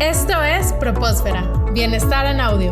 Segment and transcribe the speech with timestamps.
[0.00, 2.70] Esto es Propósfera, Bienestar en Audio.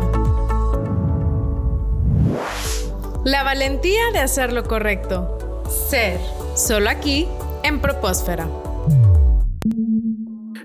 [3.25, 5.63] La valentía de hacer lo correcto.
[5.89, 6.21] Ser,
[6.55, 7.27] solo aquí,
[7.63, 8.47] en Propósfera.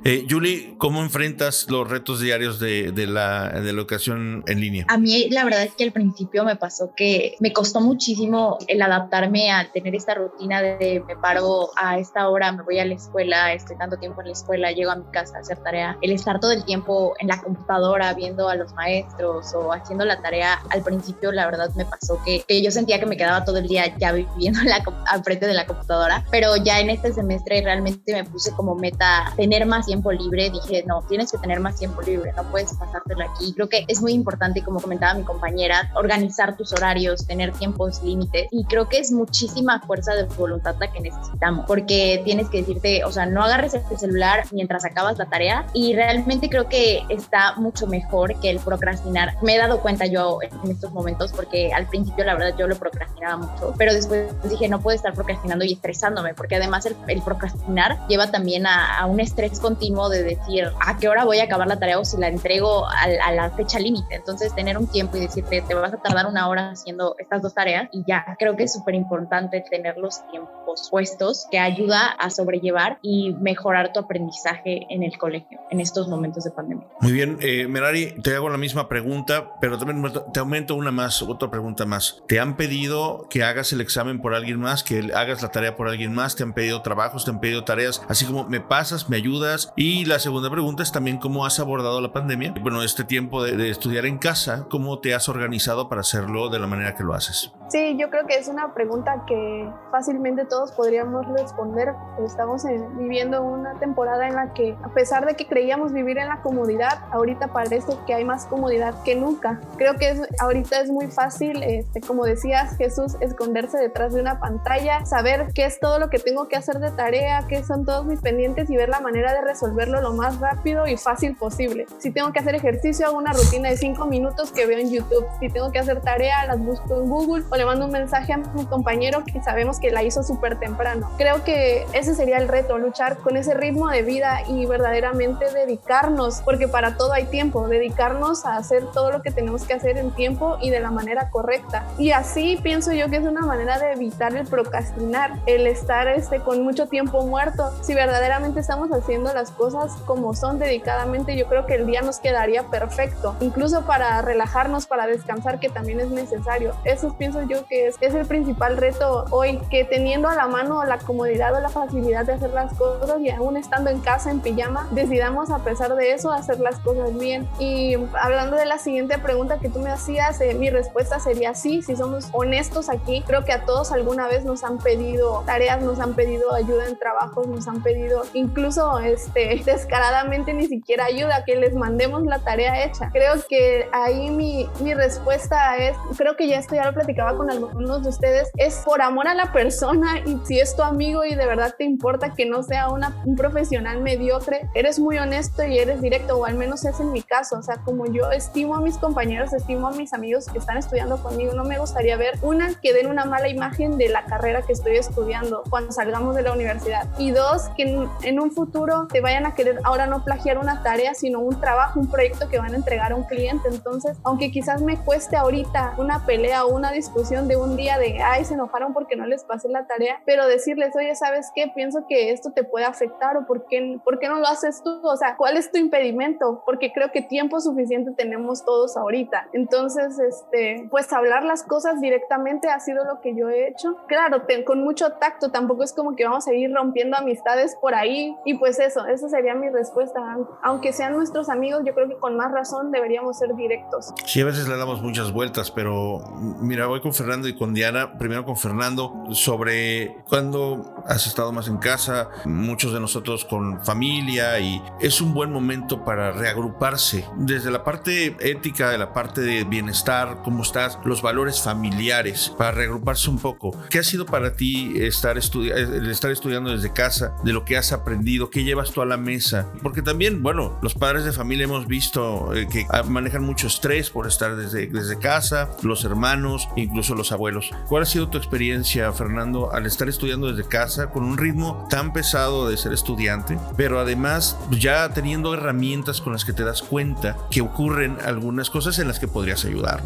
[0.05, 4.85] Eh, Julie, ¿cómo enfrentas los retos diarios de, la, de educación en línea?
[4.89, 8.83] A mí la verdad es que al principio me pasó que me costó muchísimo el
[8.83, 12.95] adaptarme a tener esta rutina de me paro a esta hora, me voy a la
[12.95, 15.97] escuela, estoy tanto tiempo en la escuela, llego a mi casa a hacer tarea.
[16.03, 20.21] El estar todo el tiempo en la computadora viendo a los maestros o haciendo la
[20.21, 23.59] tarea, al principio la verdad me pasó que, que yo sentía que me quedaba todo
[23.59, 27.63] el día ya viviendo la, al frente de la computadora, pero ya en este semestre
[27.63, 32.01] realmente me puse como meta tener más libre, dije, no, tienes que tener más tiempo
[32.03, 33.53] libre, no puedes pasártelo aquí.
[33.53, 38.49] Creo que es muy importante, como comentaba mi compañera, organizar tus horarios, tener tiempos límites
[38.51, 43.05] y creo que es muchísima fuerza de voluntad la que necesitamos, porque tienes que decirte,
[43.05, 47.55] o sea, no agarres el celular mientras acabas la tarea y realmente creo que está
[47.57, 49.37] mucho mejor que el procrastinar.
[49.43, 52.77] Me he dado cuenta yo en estos momentos porque al principio la verdad yo lo
[52.77, 57.99] procrastinaba mucho, pero después dije, no puedo estar procrastinando y estresándome, porque además el, procrastinar
[58.09, 61.67] lleva también a, a un estrés continuo de decir a qué hora voy a acabar
[61.67, 64.15] la tarea o si la entrego a, la fecha límite.
[64.15, 67.53] Entonces, tener un tiempo y decirte, te vas a tardar una hora haciendo estas dos
[67.53, 68.25] tareas y ya.
[68.39, 73.93] Creo que es súper importante tener los tiempos puestos que ayuda a sobrellevar y mejorar
[73.93, 76.87] tu aprendizaje en el colegio en estos momentos de pandemia.
[77.01, 81.23] Muy bien, eh, Merari, te hago la misma pregunta, pero también te aumento una más,
[81.23, 82.23] otra pregunta más.
[82.29, 85.89] ¿Te han pedido que hagas el examen por alguien más, que hagas la tarea por
[85.89, 86.37] alguien más?
[86.37, 88.03] ¿Te han pedido trabajos, te han pedido tareas?
[88.09, 92.01] Así como me pasas, me ayudas, y la segunda pregunta es también cómo has abordado
[92.01, 92.55] la pandemia.
[92.61, 96.59] Bueno, este tiempo de, de estudiar en casa, ¿cómo te has organizado para hacerlo de
[96.59, 97.53] la manera que lo haces?
[97.73, 101.95] Sí, yo creo que es una pregunta que fácilmente todos podríamos responder.
[102.23, 102.65] Estamos
[102.99, 106.99] viviendo una temporada en la que, a pesar de que creíamos vivir en la comodidad,
[107.13, 109.59] ahorita parece que hay más comodidad que nunca.
[109.79, 115.07] Creo que ahorita es muy fácil, este, como decías Jesús, esconderse detrás de una pantalla,
[115.07, 118.21] saber qué es todo lo que tengo que hacer de tarea, qué son todos mis
[118.21, 121.87] pendientes y ver la manera de resolverlo lo más rápido y fácil posible.
[122.01, 125.25] Si tengo que hacer ejercicio, hago una rutina de 5 minutos que veo en YouTube.
[125.41, 128.39] Si tengo que hacer tarea, las busco en Google o le mando un mensaje a
[128.39, 131.09] mi compañero que sabemos que la hizo súper temprano.
[131.17, 136.43] Creo que ese sería el reto, luchar con ese ritmo de vida y verdaderamente dedicarnos,
[136.45, 140.11] porque para todo hay tiempo, dedicarnos a hacer todo lo que tenemos que hacer en
[140.11, 141.87] tiempo y de la manera correcta.
[141.99, 146.41] Y así pienso yo que es una manera de evitar el procrastinar, el estar este,
[146.41, 147.71] con mucho tiempo muerto.
[147.83, 152.19] Si verdaderamente estamos haciendo las cosas como son dedicadamente, yo creo que el día nos
[152.19, 156.75] quedaría perfecto, incluso para relajarnos, para descansar, que también es necesario.
[156.83, 160.85] Eso pienso yo que es, es el principal reto hoy, que teniendo a la mano
[160.85, 164.41] la comodidad o la facilidad de hacer las cosas y aún estando en casa en
[164.41, 167.49] pijama, decidamos a pesar de eso hacer las cosas bien.
[167.59, 171.83] Y hablando de la siguiente pregunta que tú me hacías, eh, mi respuesta sería sí,
[171.83, 176.01] si somos honestos aquí, creo que a todos alguna vez nos han pedido tareas, nos
[176.01, 181.57] han pedido ayuda en trabajos, nos han pedido incluso este, descaradamente ni siquiera ayuda, que
[181.57, 183.11] les mandemos la tarea hecha.
[183.13, 187.43] Creo que ahí mi, mi respuesta es, creo que ya esto ya lo platicaba con
[187.43, 191.25] con algunos de ustedes es por amor a la persona y si es tu amigo
[191.25, 195.65] y de verdad te importa que no sea una, un profesional mediocre, eres muy honesto
[195.65, 197.59] y eres directo, o al menos es en mi caso.
[197.59, 201.21] O sea, como yo estimo a mis compañeros, estimo a mis amigos que están estudiando
[201.21, 204.73] conmigo, no me gustaría ver una que den una mala imagen de la carrera que
[204.73, 207.09] estoy estudiando cuando salgamos de la universidad.
[207.19, 210.85] Y dos, que en, en un futuro te vayan a querer ahora no plagiar una
[210.85, 213.69] tarea, sino un trabajo, un proyecto que van a entregar a un cliente.
[213.69, 218.21] Entonces, aunque quizás me cueste ahorita una pelea o una discusión, de un día de,
[218.21, 221.71] ay, se enojaron porque no les pasé la tarea, pero decirles, oye, ¿sabes qué?
[221.73, 225.01] Pienso que esto te puede afectar o ¿por qué, ¿por qué no lo haces tú?
[225.05, 226.63] O sea, ¿cuál es tu impedimento?
[226.67, 229.47] Porque creo que tiempo suficiente tenemos todos ahorita.
[229.53, 233.97] Entonces, este, pues hablar las cosas directamente ha sido lo que yo he hecho.
[234.09, 238.37] Claro, con mucho tacto, tampoco es como que vamos a ir rompiendo amistades por ahí
[238.45, 240.21] y pues eso, esa sería mi respuesta.
[240.63, 244.13] Aunque sean nuestros amigos, yo creo que con más razón deberíamos ser directos.
[244.27, 246.19] Sí, a veces le damos muchas vueltas, pero
[246.61, 248.19] mira, voy con Fernando y con Diana.
[248.19, 254.59] Primero con Fernando sobre cuando has estado más en casa, muchos de nosotros con familia
[254.61, 259.65] y es un buen momento para reagruparse desde la parte ética, de la parte de
[259.65, 263.77] bienestar, cómo estás, los valores familiares, para reagruparse un poco.
[263.91, 267.93] ¿Qué ha sido para ti estar, el estar estudiando desde casa, de lo que has
[267.93, 269.73] aprendido, qué llevas tú a la mesa?
[269.83, 274.27] Porque también, bueno, los padres de familia hemos visto eh, que manejan mucho estrés por
[274.27, 277.71] estar desde, desde casa, los hermanos, incluso incluso los abuelos.
[277.89, 282.13] ¿Cuál ha sido tu experiencia, Fernando, al estar estudiando desde casa con un ritmo tan
[282.13, 287.37] pesado de ser estudiante, pero además ya teniendo herramientas con las que te das cuenta
[287.51, 290.01] que ocurren algunas cosas en las que podrías ayudar?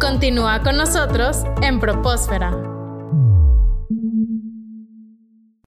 [0.00, 2.73] Continúa con nosotros en Propósfera.